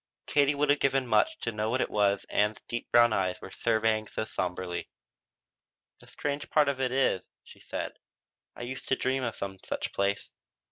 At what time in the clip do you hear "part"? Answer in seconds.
6.49-6.69